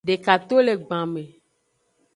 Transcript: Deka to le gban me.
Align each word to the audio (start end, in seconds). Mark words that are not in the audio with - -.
Deka 0.07 0.33
to 0.47 0.55
le 0.65 0.73
gban 0.83 1.05
me. 1.13 1.23